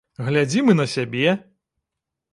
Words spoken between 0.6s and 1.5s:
і на сябе!